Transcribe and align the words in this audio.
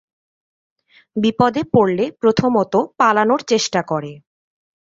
বিপদে 1.15 1.61
পড়লে 1.73 2.05
প্রথমত 2.21 2.73
পালানোর 2.99 3.41
চেষ্টা 3.47 3.81
করে। 3.83 4.11